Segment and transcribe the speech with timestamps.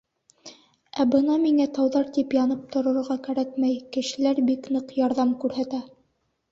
[1.03, 5.87] Ә бына миңә тауҙар тип янып торорға кәрәкмәй, кешеләр бик ныҡ ярҙам күрһәтә.